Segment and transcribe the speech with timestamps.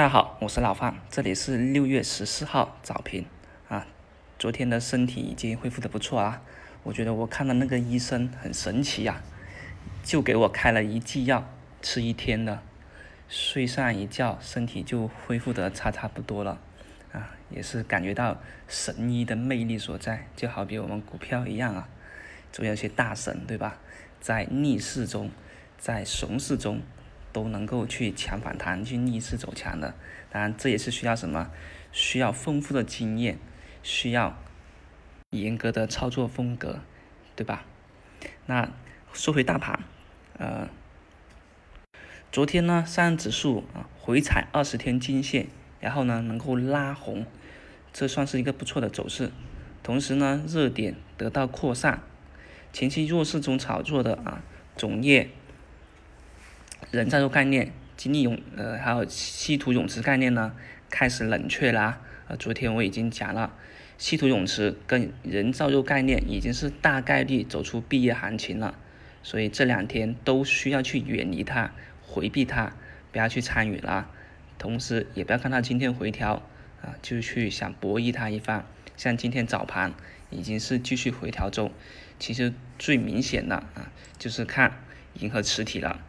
[0.00, 3.26] 大家好，我是老范，这里是六月十四号早评
[3.68, 3.86] 啊。
[4.38, 6.40] 昨天的身体已经恢复的不错啊，
[6.84, 9.20] 我觉得我看的那个医生很神奇呀，
[10.02, 11.46] 就给我开了一剂药，
[11.82, 12.62] 吃一天的，
[13.28, 16.58] 睡上一觉，身体就恢复的差差不多了
[17.12, 21.86] 啊，也是感觉到神医的魅力所在，就好比我们股票一样啊，
[22.50, 23.76] 总有些大神对吧，
[24.18, 25.30] 在逆市中，
[25.76, 26.80] 在熊市中。
[27.32, 29.94] 都能够去强反弹，去逆势走强的。
[30.30, 31.50] 当然，这也是需要什么？
[31.92, 33.38] 需要丰富的经验，
[33.82, 34.36] 需要
[35.30, 36.80] 严格的操作风格，
[37.34, 37.64] 对吧？
[38.46, 38.70] 那
[39.12, 39.80] 说回大盘，
[40.38, 40.68] 呃，
[42.30, 45.48] 昨天呢，上证指数啊回踩二十天均线，
[45.80, 47.26] 然后呢能够拉红，
[47.92, 49.32] 这算是一个不错的走势。
[49.82, 52.02] 同时呢，热点得到扩散，
[52.72, 54.42] 前期弱势中炒作的啊
[54.76, 55.30] 种业。
[56.90, 60.52] 人造肉概念、金利永呃还有稀土永磁概念呢，
[60.88, 62.00] 开始冷却啦。
[62.26, 63.54] 呃，昨天我已经讲了，
[63.96, 68.76] 稀土永磁跟人造肉概念已经是大概率走出毕业行情了，
[69.22, 71.70] 所以这两天都需要去远离它，
[72.02, 72.72] 回避它，
[73.12, 74.10] 不要去参与了。
[74.58, 76.42] 同时也不要看到今天回调
[76.82, 78.66] 啊，就去想博弈它一番。
[78.96, 79.94] 像今天早盘
[80.28, 81.72] 已经是继续回调中，
[82.18, 84.72] 其实最明显的啊，就是看
[85.14, 86.00] 银河磁体了。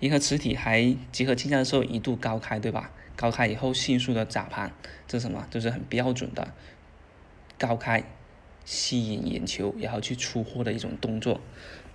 [0.00, 2.90] 银河磁体还集合竞价的时候一度高开，对吧？
[3.16, 4.72] 高开以后迅速的砸盘，
[5.06, 5.46] 这是什么？
[5.50, 6.54] 这是很标准的
[7.58, 8.02] 高开
[8.64, 11.40] 吸引眼球，然后去出货的一种动作。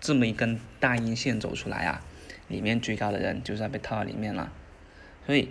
[0.00, 2.02] 这么一根大阴线走出来啊，
[2.48, 4.50] 里面追高的人就是被套里面了。
[5.26, 5.50] 所以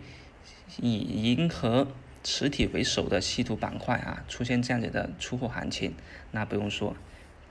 [0.77, 1.87] 以银河
[2.23, 5.93] 磁体为首的稀土板块啊，出现这样子的出货行情，
[6.31, 6.95] 那不用说，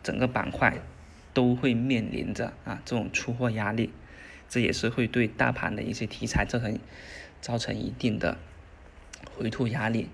[0.03, 0.77] 整个板块
[1.33, 3.93] 都会面临着啊这种出货压力。
[4.49, 6.79] 这也是会对大盘的一些题材造成
[7.41, 8.39] 造成一定的
[9.37, 10.09] 回吐压力。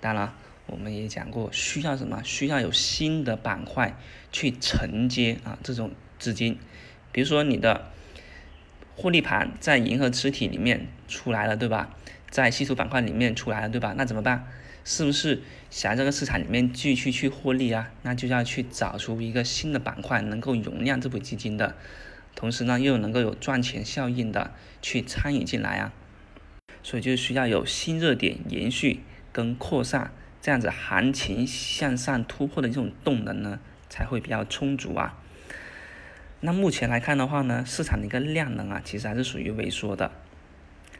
[0.00, 0.32] 当然，
[0.66, 2.22] 我们也讲过，需要什么？
[2.24, 3.96] 需要有新的板块
[4.32, 6.58] 去承接啊这种资金。
[7.12, 7.90] 比如说你的
[8.94, 11.94] 获利盘在银河磁体里面出来了，对吧？
[12.28, 13.94] 在稀土板块里面出来了，对吧？
[13.96, 14.46] 那怎么办？
[14.84, 17.90] 是不是想这个市场里面继续去获利啊？
[18.02, 21.74] 那就要去找出一个新的板块能够容量这笔基金的。
[22.36, 25.92] 同时呢，又能够有赚钱效应的去参与进来啊，
[26.82, 29.00] 所以就需要有新热点延续
[29.32, 33.58] 跟扩散，这样子行情向上突破的这种动能呢，
[33.88, 35.18] 才会比较充足啊。
[36.40, 40.12] 那目前来看的话呢，市场的一个量能啊，其实还是属于萎缩的，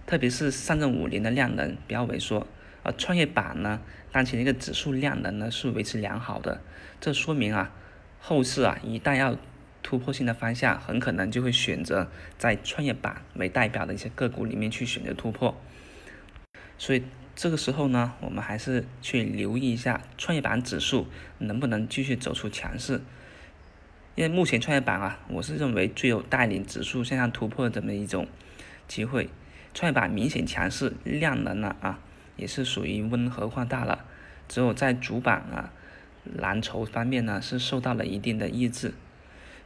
[0.06, 2.46] 特别是上证五零的量能比较萎缩，
[2.82, 6.62] 而创业板呢，当前的一个指数量能呢是维持良好的，
[6.98, 7.70] 这说明啊，
[8.18, 9.36] 后市啊一旦要
[9.86, 15.56] 突破性的方向，很可能就会选择在创业板为代表的一些个股里面去选择突破。
[16.76, 17.04] 所以
[17.36, 21.06] 这个时候呢，我们还是去留意一下创业板指数
[21.38, 23.00] 能不能继续走出强势。
[24.16, 28.26] 因为目前创业板啊，我是认为最有带领指数向上突破的这么一种
[28.88, 29.30] 机会。
[29.72, 32.00] 创业板明显强势，量能呢啊
[32.36, 34.04] 也是属于温和放大了。
[34.48, 35.70] 只有在主板啊
[36.24, 38.92] 蓝筹方面呢是受到了一定的抑制。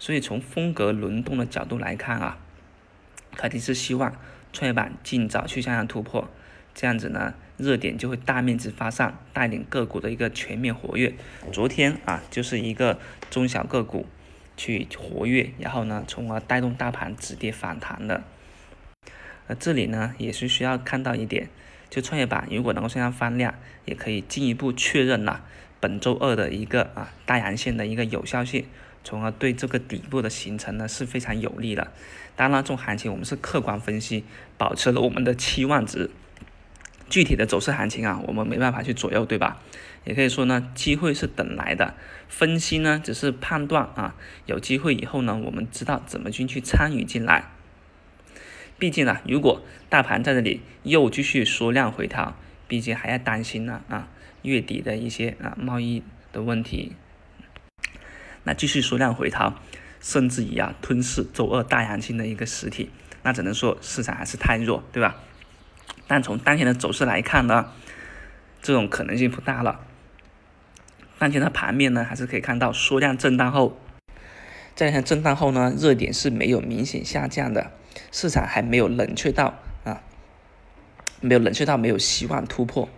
[0.01, 2.39] 所以从风格轮动的角度来看啊，
[3.37, 4.17] 肯定是希望
[4.53, 6.27] 创业板尽早去向上突破，
[6.75, 11.13] 这样子呢，热点就会大面积发散，带领个股的一个全面活跃。
[11.53, 14.07] 昨天啊，就是一个中小个股
[14.57, 18.25] 去活跃，然后呢，从而带动大盘止跌反弹的。
[19.49, 21.51] 那这里呢，也是需要看到一点，
[21.91, 25.45] 就创业板如果能够向上翻量，也可以进一步确认了
[25.79, 28.65] 本周二的一个啊大阳线的一个有效性。
[29.03, 31.93] 从而对这个底部的形成呢是非常有利的。
[32.37, 34.25] 当然，这种行情我们是客观分析，
[34.57, 36.11] 保持了我们的期望值。
[37.09, 39.61] 具体的走势行情啊，我们没办法去左右，对吧？
[40.05, 41.95] 也可以说呢，机会是等来的，
[42.29, 44.15] 分析呢只是判断啊。
[44.47, 47.45] 有机会以后呢，我们知道怎么进去参与进来。
[48.79, 52.37] 毕竟呢，如果大盘在这里又继续缩量回调，
[52.69, 54.09] 毕竟还要担心呢啊
[54.43, 56.03] 月底的一些啊贸易
[56.33, 56.93] 的问题。
[58.45, 59.55] 那继续缩量回调，
[60.01, 62.91] 甚至于啊吞噬周二大阳线的一个实体，
[63.23, 65.17] 那只能说市场还是太弱，对吧？
[66.07, 67.73] 但从当前的走势来看呢，
[68.63, 69.81] 这种可能性不大了。
[71.19, 73.79] 当前的盘面呢，还是可以看到缩量震荡后，
[74.75, 77.71] 在这震荡后呢，热点是没有明显下降的，
[78.11, 79.55] 市场还没有冷却到
[79.85, 80.01] 啊，
[81.21, 82.89] 没有冷却到没有希望突破，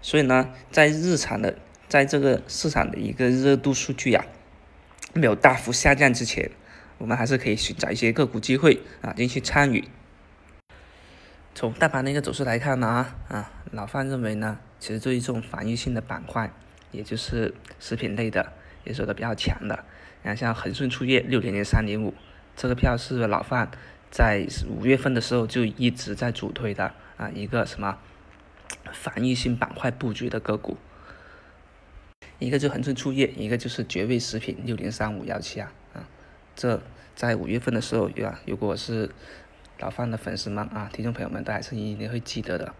[0.00, 1.58] 所以呢，在日常的
[1.88, 4.24] 在这个市场的一个热度数据呀。
[5.18, 6.50] 没有大幅下降之前，
[6.98, 9.84] 我们还是可以寻找一些个股机会啊，进去参与。
[11.54, 16.50] 从大盘的一个走势来看呢，啊啊，老范认为呢，其实对于这种防御性的板块，
[16.92, 18.52] 也就是食品类的，
[18.84, 19.84] 也走的比较强的。
[20.22, 22.14] 然后，像恒顺出业六点零三零五，
[22.56, 23.70] 这个票是老范
[24.10, 27.98] 在五月份的时候就一直在主推的啊，一个什么
[28.92, 30.76] 防御性板块布局的个股。
[32.38, 36.08] 一个就恒顺醋业，一个就是绝味食品六零三五幺七啊啊，
[36.54, 36.80] 这
[37.16, 39.10] 在五月份的时候，啊，如果是
[39.80, 42.72] 老范的粉丝们啊，听众朋友们都还是一定会记得的。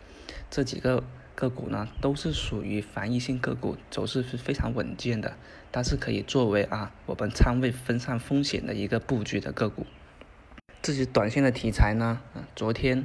[0.48, 1.02] 这几个
[1.34, 5.36] 个股呢，都是属于防御性个股，走势是非常稳健的，
[5.72, 9.84] 但是可以作为啊我们仓位分散风险的一个布局的个股。
[10.80, 13.04] 这些短线的题材呢，啊，昨天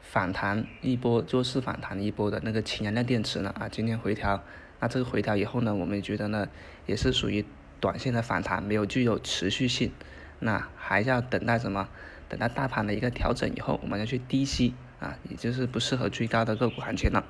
[0.00, 4.42] 反弹一波，弱势反弹一波的那个氢燃料电池呢，啊，今天回调。
[4.82, 6.48] 那这个回调以后呢，我们觉得呢，
[6.86, 7.44] 也是属于
[7.78, 9.92] 短线的反弹，没有具有持续性。
[10.40, 11.88] 那还要等待什么？
[12.28, 17.24] 等待大盘的一个调整以后，我们要去低吸啊，也就是不适合追高的个股行情了。